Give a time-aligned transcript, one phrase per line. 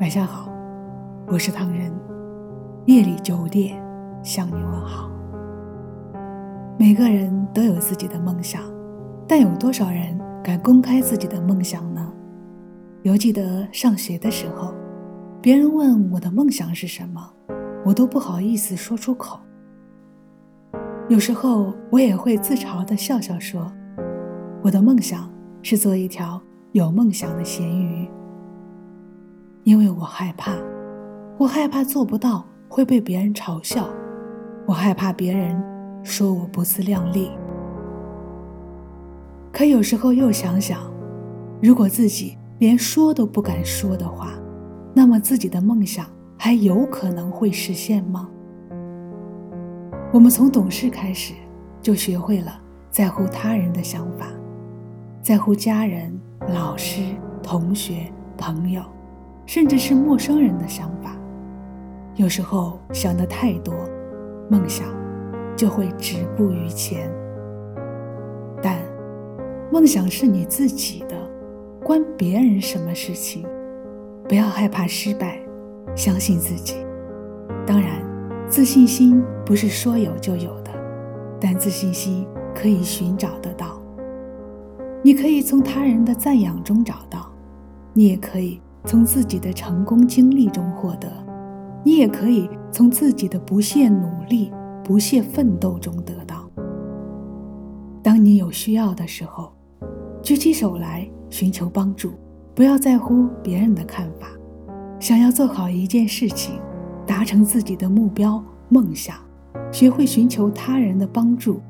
[0.00, 0.50] 晚上好，
[1.26, 1.92] 我是唐人。
[2.86, 3.78] 夜里九点
[4.22, 5.10] 向你问好。
[6.78, 8.62] 每个人都有自己的梦想，
[9.28, 12.10] 但有多少人敢公开自己的梦想呢？
[13.02, 14.72] 犹记得上学的时候，
[15.42, 17.20] 别人问我的梦想是什么，
[17.84, 19.38] 我都不好意思说出口。
[21.10, 23.70] 有时候我也会自嘲的笑笑说，
[24.62, 25.30] 我的梦想
[25.60, 26.40] 是做一条
[26.72, 28.08] 有梦想的咸鱼。
[29.64, 30.52] 因为我害怕，
[31.38, 33.88] 我害怕做不到会被别人嘲笑，
[34.66, 35.62] 我害怕别人
[36.02, 37.30] 说我不自量力。
[39.52, 40.78] 可有时候又想想，
[41.62, 44.32] 如果自己连说都不敢说的话，
[44.94, 46.06] 那么自己的梦想
[46.38, 48.28] 还有可能会实现吗？
[50.12, 51.34] 我们从懂事开始，
[51.82, 54.26] 就学会了在乎他人的想法，
[55.20, 56.18] 在乎家人、
[56.48, 57.02] 老师、
[57.42, 58.82] 同学、朋友。
[59.50, 61.10] 甚至是陌生人的想法，
[62.14, 63.74] 有时候想的太多，
[64.48, 64.86] 梦想
[65.56, 67.10] 就会止步于前。
[68.62, 68.78] 但
[69.72, 71.16] 梦想是你自己的，
[71.82, 73.44] 关别人什么事情？
[74.28, 75.40] 不要害怕失败，
[75.96, 76.76] 相信自己。
[77.66, 78.00] 当然，
[78.48, 80.70] 自信心不是说有就有的，
[81.40, 83.82] 但自信心可以寻找得到。
[85.02, 87.28] 你可以从他人的赞扬中找到，
[87.92, 88.60] 你也可以。
[88.84, 91.08] 从自己的成功经历中获得，
[91.84, 96.48] 你也可以从自己的不懈努力、不懈奋斗中得到。
[98.02, 99.52] 当你有需要的时候，
[100.22, 102.12] 举起手来寻求帮助，
[102.54, 104.28] 不要在乎别人的看法。
[104.98, 106.60] 想要做好一件事情，
[107.06, 109.16] 达成自己的目标、梦想，
[109.70, 111.60] 学会寻求他人的帮助，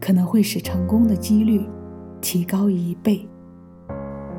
[0.00, 1.64] 可能会使成功的几率
[2.20, 3.28] 提高一倍。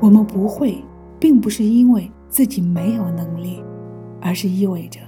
[0.00, 0.82] 我们不会，
[1.18, 2.10] 并不是因为。
[2.30, 3.64] 自己没有能力，
[4.20, 5.00] 而是意味着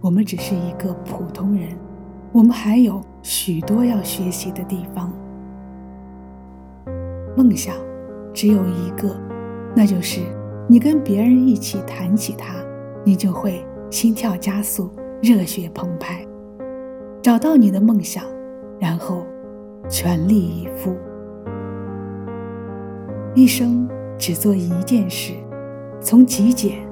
[0.00, 1.68] 我们只是一个普通人，
[2.32, 5.12] 我们还有许多要学习的地方。
[7.36, 7.72] 梦想
[8.34, 9.16] 只有一个，
[9.76, 10.22] 那就是
[10.68, 12.56] 你跟别人一起谈起它，
[13.04, 14.90] 你就会心跳加速、
[15.22, 16.26] 热血澎湃。
[17.22, 18.24] 找到你的梦想，
[18.80, 19.24] 然后
[19.88, 20.96] 全力以赴，
[23.36, 23.88] 一生
[24.18, 25.32] 只做一件事。
[26.06, 26.88] 从极简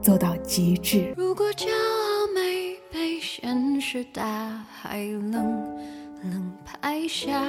[0.00, 1.12] 做到极致。
[1.16, 5.34] 如果骄傲没被现实大海冷
[6.22, 7.44] 冷拍下，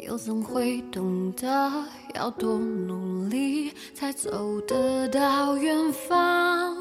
[0.00, 1.72] 又怎会懂得
[2.16, 6.76] 要多努力才走得到远方？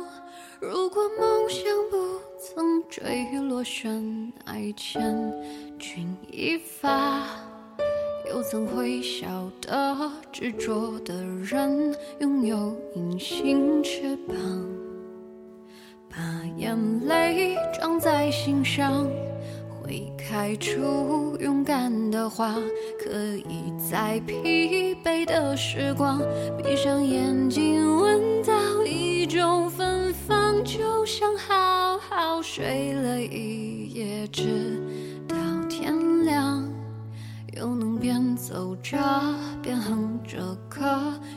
[0.59, 5.31] 如果梦想不曾坠落悬崖，千
[5.77, 7.50] 钧一发。
[8.31, 14.37] 又怎会晓得执着的人拥有隐形翅膀？
[16.09, 16.17] 把
[16.55, 19.05] 眼泪装在心上，
[19.69, 22.55] 会开出勇敢的花。
[23.03, 23.11] 可
[23.49, 26.21] 以在疲惫的时光，
[26.57, 34.81] 闭上眼睛闻到一种芬芳，就像好好睡了一夜，直。
[37.61, 38.97] 又能边走着
[39.61, 40.79] 边哼着歌，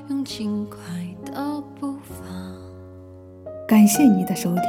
[0.09, 0.79] 用轻快
[1.23, 2.25] 的步伐。
[3.69, 4.63] 感谢你的收听，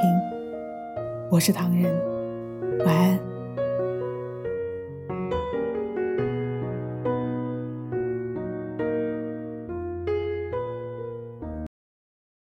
[1.31, 1.89] 我是唐人，
[2.85, 3.34] 晚安。